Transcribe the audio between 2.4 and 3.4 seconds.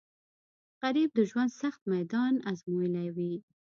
ازمویلی وي